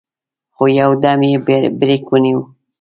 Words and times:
خو 0.55 0.63
يودم 0.79 1.19
يې 1.29 1.35
برېک 1.79 2.03
ونيو. 2.09 2.39